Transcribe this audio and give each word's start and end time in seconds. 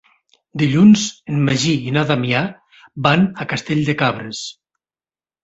Dilluns 0.59 1.03
en 1.33 1.43
Magí 1.49 1.73
i 1.91 1.93
na 1.97 2.03
Damià 2.13 2.41
van 3.09 3.27
a 3.45 3.49
Castell 3.53 3.85
de 3.93 3.97
Cabres. 4.03 4.43